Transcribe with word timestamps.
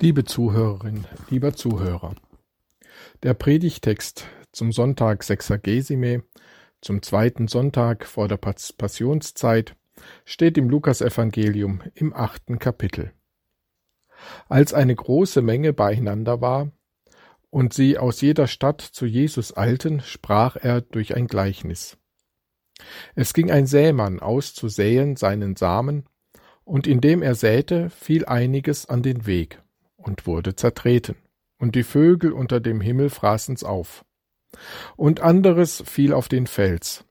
Liebe 0.00 0.24
Zuhörerin, 0.24 1.08
lieber 1.28 1.54
Zuhörer, 1.54 2.14
der 3.24 3.34
Predigtext 3.34 4.28
zum 4.52 4.70
Sonntag 4.70 5.24
Sexagesime, 5.24 6.22
zum 6.80 7.02
zweiten 7.02 7.48
Sonntag 7.48 8.06
vor 8.06 8.28
der 8.28 8.36
Passionszeit, 8.36 9.74
steht 10.24 10.56
im 10.56 10.70
Lukasevangelium 10.70 11.82
im 11.96 12.14
achten 12.14 12.60
Kapitel. 12.60 13.10
Als 14.48 14.72
eine 14.72 14.94
große 14.94 15.42
Menge 15.42 15.72
beieinander 15.72 16.40
war 16.40 16.70
und 17.50 17.74
sie 17.74 17.98
aus 17.98 18.20
jeder 18.20 18.46
Stadt 18.46 18.80
zu 18.80 19.04
Jesus 19.04 19.56
eilten, 19.56 19.98
sprach 20.02 20.54
er 20.54 20.80
durch 20.80 21.16
ein 21.16 21.26
Gleichnis. 21.26 21.98
Es 23.16 23.34
ging 23.34 23.50
ein 23.50 23.66
Sämann 23.66 24.20
aus 24.20 24.54
zu 24.54 24.68
säen 24.68 25.16
seinen 25.16 25.56
Samen, 25.56 26.04
und 26.62 26.86
indem 26.86 27.20
er 27.20 27.34
säte, 27.34 27.90
fiel 27.90 28.26
einiges 28.26 28.86
an 28.86 29.02
den 29.02 29.26
Weg 29.26 29.60
und 30.08 30.26
wurde 30.26 30.56
zertreten, 30.56 31.16
und 31.58 31.74
die 31.74 31.84
Vögel 31.84 32.32
unter 32.32 32.60
dem 32.60 32.80
Himmel 32.80 33.10
fraßen's 33.10 33.62
auf. 33.62 34.04
Und 34.96 35.20
anderes 35.20 35.82
fiel 35.86 36.12
auf 36.14 36.28
den 36.28 36.46
Fels, 36.46 37.04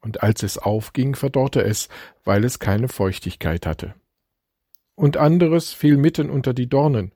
und 0.00 0.22
als 0.22 0.42
es 0.42 0.58
aufging, 0.58 1.14
verdorrte 1.14 1.62
es, 1.62 1.88
weil 2.24 2.44
es 2.44 2.58
keine 2.58 2.88
Feuchtigkeit 2.88 3.66
hatte. 3.66 3.94
Und 4.94 5.16
anderes 5.16 5.72
fiel 5.72 5.96
mitten 5.96 6.30
unter 6.30 6.54
die 6.54 6.68
Dornen, 6.68 7.12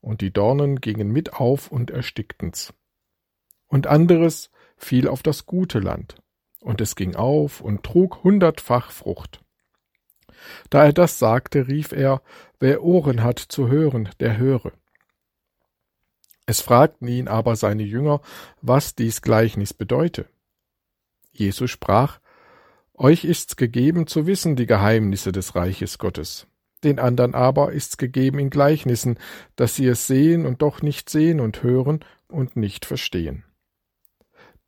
und 0.00 0.20
die 0.20 0.32
Dornen 0.32 0.80
gingen 0.80 1.10
mit 1.10 1.34
auf 1.34 1.70
und 1.70 1.90
erstickten's. 1.90 2.74
Und 3.68 3.86
anderes 3.86 4.50
fiel 4.76 5.08
auf 5.08 5.22
das 5.22 5.46
gute 5.46 5.78
Land, 5.78 6.16
und 6.60 6.80
es 6.80 6.96
ging 6.96 7.14
auf 7.14 7.60
und 7.60 7.84
trug 7.84 8.24
hundertfach 8.24 8.90
Frucht. 8.90 9.43
Da 10.70 10.84
er 10.84 10.92
das 10.92 11.18
sagte, 11.18 11.68
rief 11.68 11.92
er, 11.92 12.22
wer 12.60 12.82
Ohren 12.82 13.22
hat 13.22 13.38
zu 13.38 13.68
hören, 13.68 14.08
der 14.20 14.36
höre. 14.38 14.72
Es 16.46 16.60
fragten 16.60 17.08
ihn 17.08 17.28
aber 17.28 17.56
seine 17.56 17.82
Jünger, 17.82 18.20
was 18.60 18.94
dies 18.94 19.22
Gleichnis 19.22 19.72
bedeute. 19.72 20.26
Jesus 21.32 21.70
sprach, 21.70 22.20
Euch 22.96 23.24
ist's 23.24 23.56
gegeben 23.56 24.06
zu 24.06 24.26
wissen 24.26 24.54
die 24.54 24.66
Geheimnisse 24.66 25.32
des 25.32 25.56
Reiches 25.56 25.98
Gottes. 25.98 26.46
Den 26.84 26.98
andern 27.00 27.34
aber 27.34 27.72
ist's 27.72 27.96
gegeben 27.96 28.38
in 28.38 28.50
Gleichnissen, 28.50 29.18
dass 29.56 29.74
sie 29.74 29.86
es 29.86 30.06
sehen 30.06 30.46
und 30.46 30.62
doch 30.62 30.80
nicht 30.80 31.10
sehen 31.10 31.40
und 31.40 31.62
hören 31.62 32.04
und 32.28 32.56
nicht 32.56 32.84
verstehen. 32.84 33.44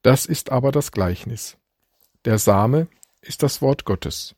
Das 0.02 0.26
ist 0.26 0.50
aber 0.50 0.72
das 0.72 0.92
Gleichnis. 0.92 1.56
Der 2.24 2.38
Same 2.38 2.88
ist 3.20 3.42
das 3.42 3.62
Wort 3.62 3.84
Gottes. 3.84 4.34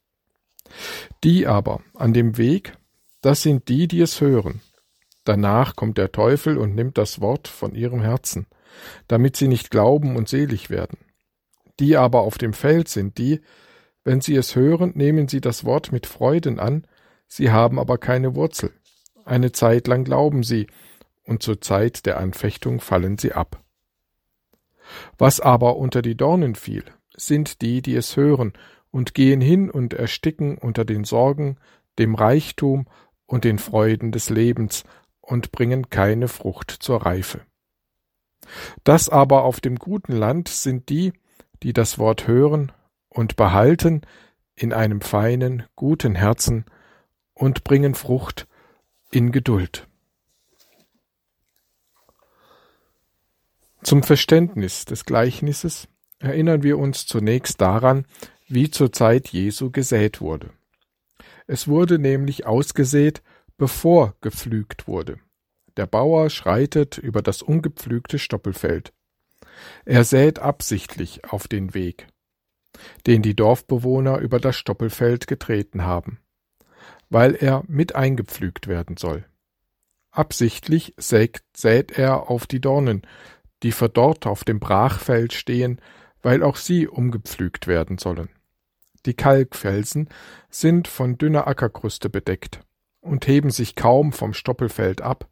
Die 1.25 1.47
aber 1.47 1.81
an 1.95 2.13
dem 2.13 2.37
Weg, 2.39 2.73
das 3.21 3.43
sind 3.43 3.69
die, 3.69 3.89
die 3.89 4.01
es 4.01 4.21
hören. 4.21 4.61
Danach 5.25 5.77
kommt 5.77 5.99
der 5.99 6.13
Teufel 6.13 6.57
und 6.57 6.75
nimmt 6.75 6.97
das 6.97 7.21
Wort 7.21 7.49
von 7.49 7.75
ihrem 7.75 8.01
Herzen, 8.01 8.47
damit 9.09 9.37
sie 9.37 9.49
nicht 9.49 9.71
glauben 9.71 10.17
und 10.17 10.29
selig 10.29 10.71
werden. 10.71 10.99
Die 11.81 11.97
aber 11.97 12.21
auf 12.21 12.39
dem 12.39 12.53
Feld 12.53 12.89
sind 12.89 13.19
die, 13.19 13.41
wenn 14.05 14.21
sie 14.21 14.37
es 14.37 14.57
hören, 14.57 14.93
nehmen 14.95 15.29
sie 15.29 15.41
das 15.41 15.65
Wort 15.65 15.93
mit 15.93 16.07
Freuden 16.07 16.59
an, 16.59 16.87
sie 17.27 17.51
haben 17.51 17.79
aber 17.79 17.99
keine 17.99 18.35
Wurzel. 18.35 18.73
Eine 19.25 19.53
Zeit 19.53 19.87
lang 19.87 20.05
glauben 20.05 20.43
sie, 20.43 20.67
und 21.25 21.43
zur 21.43 21.61
Zeit 21.61 22.07
der 22.07 22.19
Anfechtung 22.19 22.81
fallen 22.81 23.19
sie 23.19 23.33
ab. 23.33 23.63
Was 25.19 25.41
aber 25.41 25.77
unter 25.77 26.01
die 26.01 26.17
Dornen 26.17 26.55
fiel, 26.55 26.85
sind 27.15 27.61
die, 27.61 27.83
die 27.83 27.95
es 27.95 28.17
hören 28.17 28.55
und 28.91 29.15
gehen 29.15 29.41
hin 29.41 29.71
und 29.71 29.95
ersticken 29.95 30.59
unter 30.59 30.85
den 30.85 31.05
Sorgen, 31.05 31.57
dem 31.99 32.15
Reichtum 32.15 32.87
und 33.27 33.45
den 33.45 33.59
Freuden 33.59 34.13
des 34.13 34.31
Lebens 34.31 34.85
und 35.21 35.53
bringen 35.53 35.91
keine 35.91 36.29
Frucht 36.29 36.71
zur 36.71 37.05
Reife. 37.05 37.43
Das 38.85 39.09
aber 39.09 39.45
auf 39.45 39.61
dem 39.61 39.77
guten 39.77 40.13
Land 40.13 40.49
sind 40.49 40.89
die, 40.89 41.13
die 41.63 41.73
das 41.73 41.99
Wort 41.99 42.27
hören 42.27 42.73
und 43.09 43.37
behalten 43.37 44.03
in 44.55 44.73
einem 44.73 45.01
feinen, 45.01 45.65
guten 45.77 46.15
Herzen 46.15 46.65
und 47.35 47.65
bringen 47.65 47.95
Frucht 47.95 48.47
in 49.11 49.33
Geduld. 49.33 49.87
Zum 53.83 54.03
Verständnis 54.03 54.85
des 54.85 55.05
Gleichnisses 55.05 55.89
erinnern 56.19 56.63
wir 56.63 56.79
uns 56.79 57.07
zunächst 57.07 57.61
daran, 57.61 58.07
wie 58.49 58.71
zur 58.71 58.93
Zeit 58.93 59.29
Jesu 59.29 59.71
gesät 59.71 60.21
wurde. 60.21 60.51
Es 61.47 61.69
wurde 61.69 61.99
nämlich 61.99 62.47
ausgesät, 62.47 63.23
bevor 63.57 64.15
gepflügt 64.21 64.87
wurde. 64.87 65.19
Der 65.77 65.87
Bauer 65.87 66.31
schreitet 66.31 66.99
über 66.99 67.23
das 67.23 67.43
ungepflügte 67.43 68.19
Stoppelfeld. 68.19 68.93
Er 69.85 70.05
sät 70.05 70.39
absichtlich 70.39 71.25
auf 71.25 71.49
den 71.49 71.75
Weg, 71.75 72.09
den 73.07 73.23
die 73.23 73.35
Dorfbewohner 73.37 74.19
über 74.19 74.41
das 74.41 74.57
Stoppelfeld 74.57 75.27
getreten 75.27 75.83
haben, 75.83 76.19
weil 77.11 77.35
er 77.35 77.65
mit 77.67 77.95
eingepflügt 77.95 78.67
werden 78.67 78.97
soll. 78.97 79.25
Absichtlich 80.11 80.95
sät, 80.97 81.43
sät 81.57 81.93
er 81.93 82.31
auf 82.31 82.47
die 82.47 82.61
Dornen, 82.61 83.03
die 83.63 83.73
verdorrt 83.73 84.27
auf 84.27 84.45
dem 84.45 84.61
Brachfeld 84.61 85.33
stehen, 85.33 85.81
weil 86.23 86.43
auch 86.43 86.57
sie 86.57 86.89
umgepflügt 86.89 87.67
werden 87.67 87.99
sollen. 87.99 88.29
Die 89.09 89.15
Kalkfelsen 89.15 90.11
sind 90.51 90.87
von 90.87 91.17
dünner 91.17 91.47
Ackerkruste 91.47 92.11
bedeckt 92.11 92.61
und 93.01 93.27
heben 93.27 93.49
sich 93.49 93.75
kaum 93.75 94.13
vom 94.13 94.35
Stoppelfeld 94.35 95.01
ab, 95.01 95.31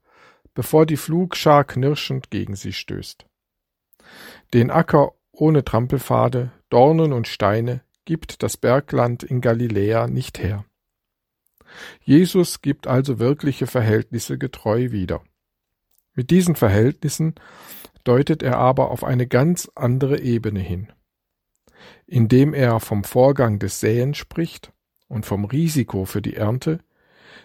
bevor 0.55 0.87
die 0.87 0.97
Flugschar 0.97 1.63
knirschend 1.65 2.31
gegen 2.31 2.57
sie 2.57 2.73
stößt. 2.73 3.27
Den 4.55 4.71
Acker 4.71 5.13
ohne 5.31 5.63
Trampelpfade, 5.63 6.53
Dornen 6.71 7.13
und 7.13 7.29
Steine 7.29 7.83
gibt 8.07 8.43
das 8.43 8.57
Bergland 8.57 9.23
in 9.23 9.43
Galiläa 9.43 10.07
nicht 10.07 10.39
her. 10.39 10.65
Jesus 12.01 12.63
gibt 12.63 12.87
also 12.87 13.19
wirkliche 13.19 13.67
Verhältnisse 13.67 14.39
getreu 14.39 14.91
wieder. 14.91 15.23
Mit 16.15 16.31
diesen 16.31 16.57
Verhältnissen 16.57 17.35
deutet 18.05 18.43
er 18.43 18.57
aber 18.57 18.91
auf 18.91 19.05
eine 19.05 19.27
ganz 19.27 19.71
andere 19.75 20.19
Ebene 20.23 20.61
hin 20.61 20.91
indem 22.07 22.55
er 22.55 22.81
vom 22.81 23.05
Vorgang 23.05 23.59
des 23.59 23.81
Säens 23.81 24.17
spricht 24.17 24.73
und 25.09 25.27
vom 25.27 25.45
Risiko 25.45 26.05
für 26.05 26.23
die 26.23 26.37
Ernte, 26.37 26.81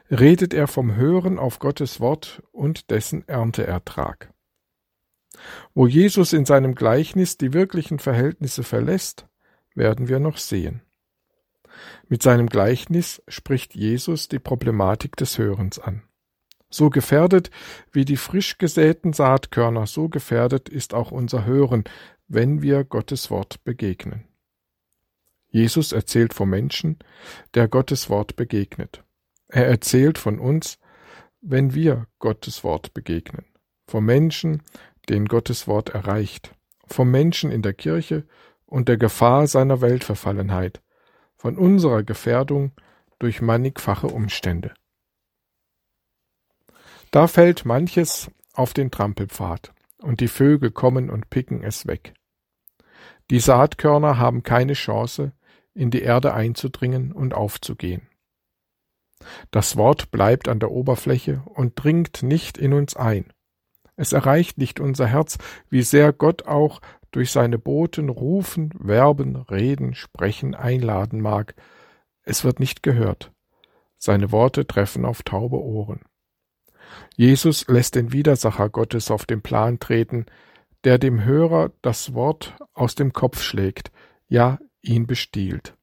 redet 0.10 0.54
er 0.54 0.68
vom 0.68 0.96
Hören 0.96 1.40
auf 1.40 1.60
Gottes 1.60 2.00
Wort 2.00 2.44
und 2.52 2.90
dessen 2.92 3.28
Ernteertrag. 3.28 4.34
Wo 5.74 5.88
Jesus 5.88 6.34
in 6.34 6.46
seinem 6.46 6.76
Gleichnis 6.76 7.38
die 7.38 7.54
wirklichen 7.54 8.00
Verhältnisse 8.00 8.64
verlässt, 8.64 9.28
werden 9.74 10.08
wir 10.10 10.20
noch 10.20 10.38
sehen. 10.38 10.82
Mit 12.10 12.22
seinem 12.22 12.48
Gleichnis 12.48 13.24
spricht 13.28 13.74
Jesus 13.76 14.28
die 14.28 14.40
Problematik 14.40 15.16
des 15.16 15.38
Hörens 15.38 15.80
an. 15.80 16.04
So 16.70 16.90
gefährdet 16.90 17.52
wie 17.92 18.06
die 18.06 18.18
frisch 18.18 18.58
gesäten 18.58 19.14
Saatkörner, 19.14 19.88
so 19.88 20.10
gefährdet 20.10 20.70
ist 20.70 20.94
auch 20.94 21.12
unser 21.12 21.46
Hören, 21.46 21.84
wenn 22.28 22.62
wir 22.62 22.84
Gottes 22.84 23.30
Wort 23.30 23.64
begegnen. 23.64 24.26
Jesus 25.52 25.92
erzählt 25.92 26.34
vom 26.34 26.50
Menschen, 26.50 26.98
der 27.54 27.68
Gottes 27.68 28.10
Wort 28.10 28.36
begegnet. 28.36 29.04
Er 29.48 29.68
erzählt 29.68 30.18
von 30.18 30.40
uns, 30.40 30.80
wenn 31.42 31.74
wir 31.74 32.08
Gottes 32.20 32.64
Wort 32.64 32.94
begegnen. 32.94 33.46
Vom 33.86 34.06
Menschen, 34.06 34.64
den 35.10 35.26
Gottes 35.26 35.68
Wort 35.68 35.90
erreicht. 35.90 36.56
Vom 36.88 37.12
Menschen 37.12 37.52
in 37.52 37.62
der 37.62 37.74
Kirche 37.74 38.26
und 38.66 38.88
der 38.88 38.98
Gefahr 38.98 39.48
seiner 39.48 39.82
Weltverfallenheit. 39.82 40.82
Von 41.36 41.58
unserer 41.58 42.04
Gefährdung 42.04 42.72
durch 43.20 43.42
mannigfache 43.42 44.08
Umstände. 44.08 44.74
Da 47.12 47.28
fällt 47.28 47.66
manches 47.66 48.32
auf 48.54 48.74
den 48.74 48.90
Trampelpfad, 48.90 49.74
und 49.98 50.22
die 50.22 50.30
Vögel 50.30 50.72
kommen 50.72 51.10
und 51.10 51.30
picken 51.30 51.62
es 51.62 51.86
weg. 51.88 52.14
Die 53.30 53.40
Saatkörner 53.40 54.18
haben 54.18 54.44
keine 54.44 54.74
Chance, 54.74 55.34
in 55.74 55.92
die 55.92 56.02
Erde 56.02 56.34
einzudringen 56.34 57.12
und 57.12 57.34
aufzugehen. 57.34 58.08
Das 59.52 59.78
Wort 59.78 60.12
bleibt 60.12 60.48
an 60.48 60.60
der 60.60 60.72
Oberfläche 60.72 61.44
und 61.46 61.74
dringt 61.76 62.24
nicht 62.24 62.58
in 62.58 62.74
uns 62.74 62.96
ein. 62.96 63.32
Es 63.96 64.14
erreicht 64.14 64.58
nicht 64.58 64.80
unser 64.80 65.08
Herz, 65.08 65.38
wie 65.70 65.84
sehr 65.84 66.12
Gott 66.12 66.48
auch 66.48 66.82
durch 67.12 67.32
seine 67.32 67.60
Boten 67.60 68.10
rufen, 68.10 68.72
werben, 68.80 69.36
reden, 69.36 69.94
sprechen, 69.94 70.56
einladen 70.56 71.22
mag. 71.22 71.56
Es 72.24 72.44
wird 72.44 72.60
nicht 72.60 72.84
gehört. 72.84 73.32
Seine 73.98 74.32
Worte 74.32 74.66
treffen 74.66 75.06
auf 75.06 75.22
taube 75.24 75.62
Ohren. 75.62 76.02
Jesus 77.16 77.68
lässt 77.68 77.96
den 77.96 78.12
Widersacher 78.12 78.70
Gottes 78.70 79.12
auf 79.12 79.26
den 79.26 79.42
Plan 79.42 79.80
treten, 79.80 80.26
der 80.84 80.98
dem 80.98 81.24
Hörer 81.24 81.72
das 81.82 82.14
Wort 82.14 82.56
aus 82.74 82.96
dem 82.96 83.14
Kopf 83.14 83.42
schlägt, 83.42 83.92
ja 84.28 84.58
ihn 84.82 85.08
bestiehlt. 85.08 85.76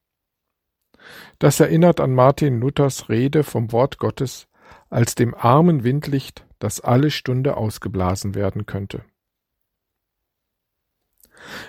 Das 1.38 1.60
erinnert 1.60 2.00
an 2.00 2.14
Martin 2.14 2.60
Luthers 2.60 3.08
Rede 3.08 3.44
vom 3.44 3.72
Wort 3.72 3.98
Gottes 3.98 4.48
als 4.90 5.14
dem 5.14 5.34
armen 5.34 5.84
Windlicht, 5.84 6.44
das 6.58 6.80
alle 6.80 7.10
Stunde 7.10 7.56
ausgeblasen 7.56 8.34
werden 8.34 8.66
könnte. 8.66 9.04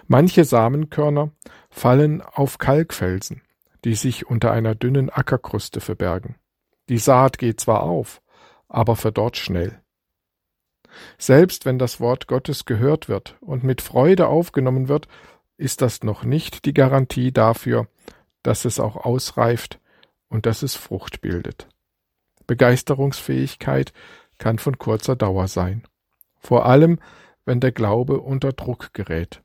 Manche 0.08 0.46
Samenkörner 0.46 1.32
fallen 1.70 2.22
auf 2.22 2.58
Kalkfelsen, 2.58 3.42
die 3.86 3.96
sich 3.96 4.28
unter 4.28 4.52
einer 4.52 4.76
dünnen 4.76 5.10
Ackerkruste 5.10 5.80
verbergen. 5.80 6.36
Die 6.90 6.98
Saat 6.98 7.38
geht 7.38 7.60
zwar 7.60 7.84
auf, 7.84 8.22
aber 8.68 8.96
verdorrt 8.96 9.38
schnell. 9.38 9.82
Selbst 11.18 11.66
wenn 11.66 11.78
das 11.78 12.00
Wort 12.00 12.28
Gottes 12.28 12.66
gehört 12.66 13.10
wird 13.10 13.38
und 13.42 13.64
mit 13.64 13.82
Freude 13.82 14.28
aufgenommen 14.28 14.88
wird, 14.88 15.08
ist 15.60 15.82
das 15.82 16.04
noch 16.04 16.24
nicht 16.24 16.66
die 16.66 16.74
Garantie 16.74 17.32
dafür, 17.32 17.88
dass 18.44 18.66
es 18.66 18.80
auch 18.80 18.96
ausreift 18.96 19.80
und 20.30 20.46
dass 20.46 20.64
es 20.64 20.76
Frucht 20.76 21.22
bildet. 21.22 21.68
Begeisterungsfähigkeit 22.48 23.94
kann 24.38 24.58
von 24.58 24.78
kurzer 24.78 25.16
Dauer 25.16 25.48
sein. 25.48 25.84
Vor 26.40 26.66
allem, 26.66 27.00
wenn 27.46 27.60
der 27.60 27.74
Glaube 27.74 28.22
unter 28.22 28.54
Druck 28.54 28.94
gerät. 28.94 29.42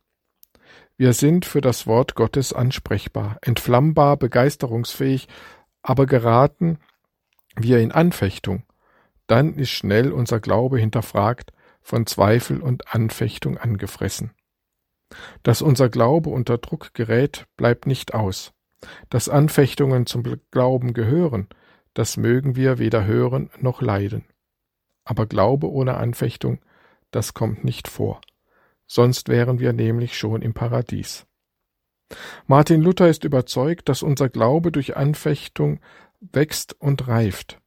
Wir 0.97 1.13
sind 1.13 1.45
für 1.45 1.61
das 1.61 1.89
Wort 1.89 2.15
Gottes 2.15 2.53
ansprechbar, 2.53 3.39
entflammbar, 3.43 4.17
begeisterungsfähig, 4.17 5.27
aber 5.83 6.07
geraten 6.07 6.79
wir 7.57 7.81
in 7.81 7.91
Anfechtung, 7.91 8.63
dann 9.27 9.55
ist 9.55 9.71
schnell 9.71 10.13
unser 10.13 10.39
Glaube 10.39 10.79
hinterfragt, 10.79 11.53
von 11.83 12.07
Zweifel 12.07 12.63
und 12.63 12.95
Anfechtung 12.95 13.59
angefressen. 13.59 14.31
Dass 15.43 15.63
unser 15.63 15.89
Glaube 15.89 16.31
unter 16.31 16.59
Druck 16.59 16.95
gerät, 16.95 17.47
bleibt 17.57 17.87
nicht 17.87 18.15
aus. 18.15 18.53
Dass 19.11 19.29
Anfechtungen 19.29 20.07
zum 20.07 20.23
Glauben 20.51 20.93
gehören, 20.93 21.49
das 21.95 22.17
mögen 22.17 22.57
wir 22.57 22.79
weder 22.79 23.05
hören 23.05 23.51
noch 23.61 23.81
leiden. 23.81 24.25
Aber 25.05 25.27
Glaube 25.27 25.71
ohne 25.71 25.97
Anfechtung, 25.97 26.61
das 27.11 27.35
kommt 27.35 27.65
nicht 27.65 27.89
vor. 27.89 28.21
Sonst 28.87 29.29
wären 29.29 29.61
wir 29.61 29.73
nämlich 29.73 30.19
schon 30.19 30.43
im 30.43 30.53
Paradies. 30.53 31.27
Martin 32.47 32.83
Luther 32.83 33.09
ist 33.09 33.25
überzeugt, 33.25 33.89
dass 33.89 34.03
unser 34.03 34.29
Glaube 34.29 34.73
durch 34.73 34.97
Anfechtung 34.97 35.81
wächst 36.21 36.79
und 36.81 37.09
reift, 37.09 37.61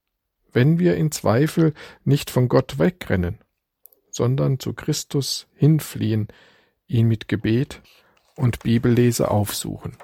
wenn 0.52 0.80
wir 0.80 0.96
in 0.96 1.12
Zweifel 1.12 1.74
nicht 2.04 2.30
von 2.30 2.48
Gott 2.48 2.80
wegrennen, 2.80 3.40
sondern 4.10 4.60
zu 4.60 4.74
Christus 4.74 5.48
hinfliehen, 5.56 6.28
ihn 6.88 7.08
mit 7.08 7.28
Gebet 7.28 7.82
und 8.36 8.60
Bibellese 8.60 9.30
aufsuchen. 9.30 9.98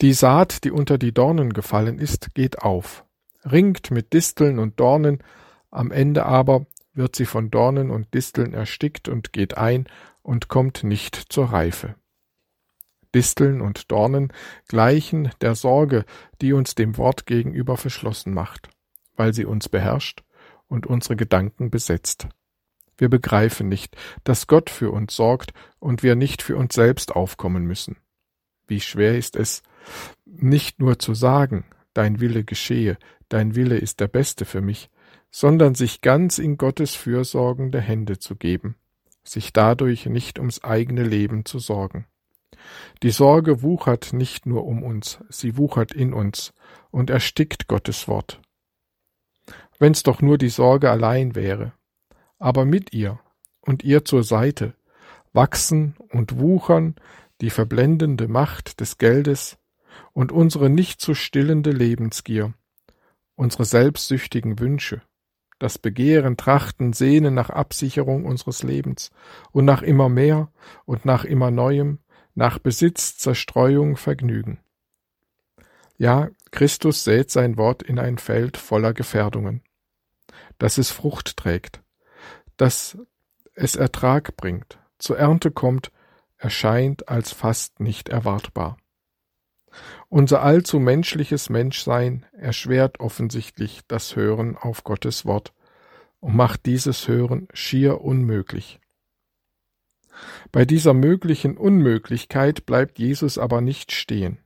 Die 0.00 0.12
Saat, 0.12 0.64
die 0.64 0.70
unter 0.70 0.98
die 0.98 1.12
Dornen 1.12 1.52
gefallen 1.52 1.98
ist, 1.98 2.34
geht 2.34 2.58
auf, 2.58 3.04
ringt 3.44 3.90
mit 3.90 4.12
Disteln 4.12 4.58
und 4.58 4.80
Dornen, 4.80 5.22
am 5.70 5.90
Ende 5.90 6.26
aber 6.26 6.66
wird 6.92 7.16
sie 7.16 7.26
von 7.26 7.50
Dornen 7.50 7.90
und 7.90 8.12
Disteln 8.14 8.54
erstickt 8.54 9.08
und 9.08 9.32
geht 9.32 9.56
ein 9.56 9.86
und 10.22 10.48
kommt 10.48 10.84
nicht 10.84 11.16
zur 11.16 11.46
Reife. 11.46 11.94
Disteln 13.14 13.60
und 13.60 13.92
Dornen 13.92 14.32
gleichen 14.68 15.30
der 15.40 15.54
Sorge, 15.54 16.04
die 16.40 16.52
uns 16.52 16.74
dem 16.74 16.96
Wort 16.96 17.26
gegenüber 17.26 17.76
verschlossen 17.76 18.34
macht, 18.34 18.68
weil 19.16 19.32
sie 19.32 19.44
uns 19.44 19.68
beherrscht 19.68 20.24
und 20.66 20.86
unsere 20.86 21.14
Gedanken 21.14 21.70
besetzt. 21.70 22.28
Wir 22.96 23.08
begreifen 23.08 23.68
nicht, 23.68 23.96
dass 24.24 24.46
Gott 24.46 24.70
für 24.70 24.90
uns 24.90 25.14
sorgt 25.14 25.52
und 25.78 26.02
wir 26.02 26.14
nicht 26.14 26.42
für 26.42 26.56
uns 26.56 26.74
selbst 26.74 27.14
aufkommen 27.14 27.64
müssen. 27.64 27.96
Wie 28.66 28.80
schwer 28.80 29.16
ist 29.16 29.36
es, 29.36 29.62
nicht 30.24 30.80
nur 30.80 30.98
zu 30.98 31.14
sagen, 31.14 31.64
dein 31.92 32.20
Wille 32.20 32.44
geschehe, 32.44 32.98
dein 33.28 33.54
Wille 33.54 33.76
ist 33.76 34.00
der 34.00 34.08
beste 34.08 34.44
für 34.44 34.60
mich, 34.60 34.90
sondern 35.30 35.74
sich 35.74 36.00
ganz 36.00 36.38
in 36.38 36.56
Gottes 36.56 36.94
fürsorgende 36.94 37.80
Hände 37.80 38.18
zu 38.18 38.36
geben, 38.36 38.76
sich 39.24 39.52
dadurch 39.52 40.06
nicht 40.06 40.38
ums 40.38 40.62
eigene 40.62 41.02
Leben 41.02 41.44
zu 41.44 41.58
sorgen. 41.58 42.06
Die 43.02 43.10
Sorge 43.10 43.62
wuchert 43.62 44.12
nicht 44.12 44.46
nur 44.46 44.64
um 44.64 44.82
uns, 44.82 45.18
sie 45.28 45.56
wuchert 45.56 45.92
in 45.92 46.12
uns 46.12 46.54
und 46.90 47.10
erstickt 47.10 47.66
Gottes 47.66 48.08
Wort. 48.08 48.40
Wenn's 49.78 50.02
doch 50.02 50.22
nur 50.22 50.38
die 50.38 50.48
Sorge 50.48 50.90
allein 50.90 51.34
wäre, 51.34 51.72
aber 52.44 52.66
mit 52.66 52.92
ihr 52.92 53.18
und 53.62 53.84
ihr 53.84 54.04
zur 54.04 54.22
Seite 54.22 54.74
wachsen 55.32 55.96
und 56.10 56.38
wuchern 56.38 56.94
die 57.40 57.48
verblendende 57.48 58.28
Macht 58.28 58.80
des 58.80 58.98
Geldes 58.98 59.56
und 60.12 60.30
unsere 60.30 60.68
nicht 60.68 61.00
zu 61.00 61.14
stillende 61.14 61.70
Lebensgier, 61.70 62.52
unsere 63.34 63.64
selbstsüchtigen 63.64 64.58
Wünsche, 64.58 65.00
das 65.58 65.78
Begehren, 65.78 66.36
Trachten, 66.36 66.92
Sehnen 66.92 67.32
nach 67.32 67.48
Absicherung 67.48 68.26
unseres 68.26 68.62
Lebens 68.62 69.10
und 69.50 69.64
nach 69.64 69.80
immer 69.80 70.10
mehr 70.10 70.52
und 70.84 71.06
nach 71.06 71.24
immer 71.24 71.50
Neuem, 71.50 72.00
nach 72.34 72.58
Besitz, 72.58 73.16
Zerstreuung, 73.16 73.96
Vergnügen. 73.96 74.60
Ja, 75.96 76.28
Christus 76.50 77.04
sät 77.04 77.30
sein 77.30 77.56
Wort 77.56 77.82
in 77.82 77.98
ein 77.98 78.18
Feld 78.18 78.58
voller 78.58 78.92
Gefährdungen, 78.92 79.62
dass 80.58 80.76
es 80.76 80.90
Frucht 80.90 81.38
trägt, 81.38 81.83
dass 82.56 82.98
es 83.54 83.76
Ertrag 83.76 84.36
bringt, 84.36 84.78
zur 84.98 85.18
Ernte 85.18 85.50
kommt, 85.50 85.90
erscheint 86.36 87.08
als 87.08 87.32
fast 87.32 87.80
nicht 87.80 88.08
erwartbar. 88.08 88.76
Unser 90.08 90.42
allzu 90.42 90.78
menschliches 90.78 91.50
Menschsein 91.50 92.26
erschwert 92.32 93.00
offensichtlich 93.00 93.80
das 93.88 94.14
Hören 94.14 94.56
auf 94.56 94.84
Gottes 94.84 95.24
Wort 95.24 95.52
und 96.20 96.36
macht 96.36 96.66
dieses 96.66 97.08
Hören 97.08 97.48
schier 97.52 98.00
unmöglich. 98.00 98.80
Bei 100.52 100.64
dieser 100.64 100.94
möglichen 100.94 101.56
Unmöglichkeit 101.56 102.66
bleibt 102.66 102.98
Jesus 102.98 103.36
aber 103.36 103.60
nicht 103.60 103.90
stehen. 103.92 104.38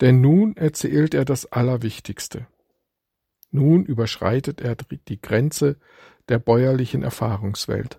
Denn 0.00 0.20
nun 0.20 0.56
erzählt 0.56 1.14
er 1.14 1.24
das 1.24 1.46
Allerwichtigste. 1.46 2.46
Nun 3.50 3.84
überschreitet 3.84 4.60
er 4.60 4.76
die 5.08 5.20
Grenze 5.20 5.76
der 6.28 6.38
bäuerlichen 6.38 7.02
Erfahrungswelt. 7.02 7.98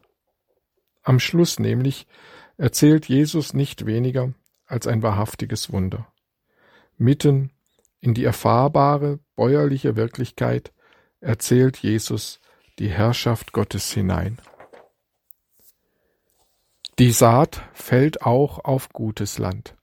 Am 1.04 1.20
Schluss 1.20 1.60
nämlich 1.60 2.08
erzählt 2.58 3.08
Jesus 3.08 3.54
nicht 3.54 3.86
weniger 3.86 4.34
als 4.66 4.88
ein 4.88 5.04
wahrhaftiges 5.04 5.72
Wunder. 5.72 6.08
Mitten 6.98 7.52
in 8.00 8.14
die 8.14 8.24
erfahrbare 8.24 9.20
bäuerliche 9.36 9.96
Wirklichkeit 9.96 10.74
erzählt 11.20 11.78
Jesus 11.78 12.40
die 12.80 12.90
Herrschaft 12.90 13.52
Gottes 13.52 13.92
hinein. 13.92 14.40
Die 16.98 17.12
Saat 17.12 17.62
fällt 17.74 18.22
auch 18.22 18.64
auf 18.64 18.90
gutes 18.90 19.38
Land, 19.38 19.76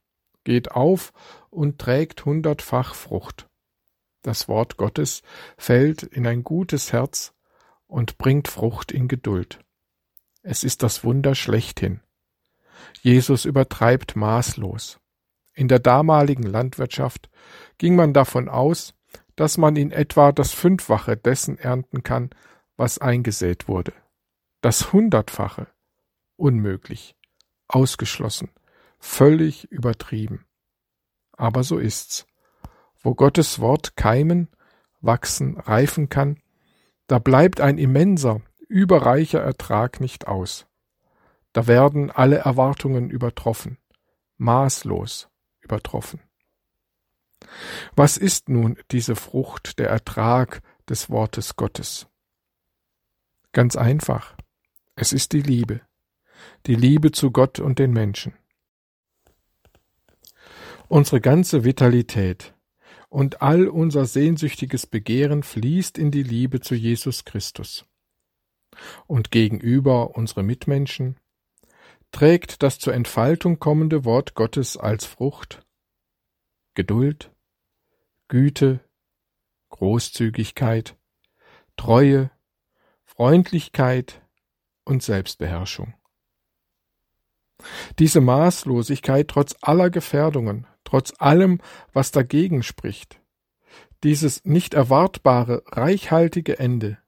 geht 0.44 0.70
auf 0.72 1.12
und 1.50 1.78
trägt 1.78 2.24
hundertfach 2.24 2.94
Frucht. 2.94 3.46
Das 4.22 4.48
Wort 4.48 4.76
Gottes 4.76 5.22
fällt 5.58 6.02
in 6.04 6.26
ein 6.26 6.42
gutes 6.42 6.92
Herz 6.92 7.34
und 7.92 8.16
bringt 8.16 8.48
Frucht 8.48 8.90
in 8.90 9.06
Geduld. 9.06 9.60
Es 10.40 10.64
ist 10.64 10.82
das 10.82 11.04
Wunder 11.04 11.34
schlechthin. 11.34 12.00
Jesus 13.02 13.44
übertreibt 13.44 14.16
maßlos. 14.16 14.98
In 15.52 15.68
der 15.68 15.78
damaligen 15.78 16.44
Landwirtschaft 16.44 17.28
ging 17.76 17.94
man 17.94 18.14
davon 18.14 18.48
aus, 18.48 18.94
dass 19.36 19.58
man 19.58 19.76
in 19.76 19.92
etwa 19.92 20.32
das 20.32 20.52
Fünffache 20.52 21.18
dessen 21.18 21.58
ernten 21.58 22.02
kann, 22.02 22.30
was 22.76 22.98
eingesät 22.98 23.68
wurde. 23.68 23.92
Das 24.62 24.94
Hundertfache 24.94 25.66
unmöglich, 26.36 27.14
ausgeschlossen, 27.68 28.50
völlig 28.98 29.70
übertrieben. 29.70 30.46
Aber 31.32 31.62
so 31.62 31.78
ist's. 31.78 32.26
Wo 32.98 33.14
Gottes 33.14 33.58
Wort 33.58 33.96
keimen, 33.96 34.48
wachsen, 35.02 35.58
reifen 35.58 36.08
kann, 36.08 36.41
da 37.12 37.18
bleibt 37.18 37.60
ein 37.60 37.76
immenser, 37.76 38.40
überreicher 38.68 39.42
Ertrag 39.42 40.00
nicht 40.00 40.26
aus. 40.26 40.66
Da 41.52 41.66
werden 41.66 42.10
alle 42.10 42.38
Erwartungen 42.38 43.10
übertroffen, 43.10 43.76
maßlos 44.38 45.28
übertroffen. 45.60 46.20
Was 47.94 48.16
ist 48.16 48.48
nun 48.48 48.78
diese 48.90 49.14
Frucht, 49.14 49.78
der 49.78 49.90
Ertrag 49.90 50.62
des 50.88 51.10
Wortes 51.10 51.56
Gottes? 51.56 52.06
Ganz 53.52 53.76
einfach. 53.76 54.34
Es 54.96 55.12
ist 55.12 55.32
die 55.34 55.42
Liebe 55.42 55.82
die 56.66 56.74
Liebe 56.74 57.12
zu 57.12 57.30
Gott 57.30 57.58
und 57.58 57.78
den 57.78 57.92
Menschen. 57.92 58.34
Unsere 60.88 61.20
ganze 61.20 61.64
Vitalität 61.64 62.54
und 63.12 63.42
all 63.42 63.68
unser 63.68 64.06
sehnsüchtiges 64.06 64.86
Begehren 64.86 65.42
fließt 65.42 65.98
in 65.98 66.10
die 66.10 66.22
Liebe 66.22 66.60
zu 66.60 66.74
Jesus 66.74 67.26
Christus. 67.26 67.84
Und 69.06 69.30
gegenüber 69.30 70.16
unsere 70.16 70.42
Mitmenschen 70.42 71.20
trägt 72.10 72.62
das 72.62 72.78
zur 72.78 72.94
Entfaltung 72.94 73.58
kommende 73.58 74.06
Wort 74.06 74.34
Gottes 74.34 74.78
als 74.78 75.04
Frucht 75.04 75.62
Geduld, 76.72 77.30
Güte, 78.28 78.80
Großzügigkeit, 79.68 80.96
Treue, 81.76 82.30
Freundlichkeit 83.04 84.22
und 84.86 85.02
Selbstbeherrschung. 85.02 85.92
Diese 87.98 88.22
Maßlosigkeit 88.22 89.28
trotz 89.28 89.54
aller 89.60 89.90
Gefährdungen, 89.90 90.66
trotz 90.92 91.14
allem, 91.18 91.58
was 91.94 92.10
dagegen 92.10 92.62
spricht, 92.62 93.18
dieses 94.02 94.44
nicht 94.44 94.74
erwartbare, 94.74 95.62
reichhaltige 95.64 96.58
Ende 96.58 96.98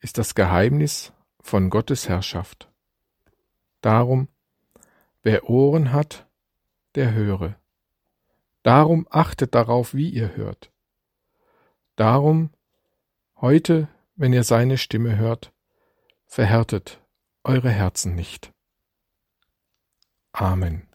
ist 0.00 0.16
das 0.16 0.34
Geheimnis 0.34 1.12
von 1.38 1.68
Gottes 1.68 2.08
Herrschaft. 2.08 2.72
Darum, 3.82 4.28
wer 5.22 5.50
Ohren 5.50 5.92
hat, 5.92 6.26
der 6.94 7.12
höre. 7.12 7.60
Darum 8.62 9.06
achtet 9.10 9.54
darauf, 9.54 9.92
wie 9.92 10.08
ihr 10.08 10.34
hört. 10.34 10.72
Darum, 11.94 12.54
heute, 13.36 13.88
wenn 14.16 14.32
ihr 14.32 14.44
seine 14.44 14.78
Stimme 14.78 15.18
hört, 15.18 15.52
verhärtet 16.24 17.02
eure 17.44 17.70
Herzen 17.70 18.14
nicht. 18.14 18.50
Amen. 20.32 20.87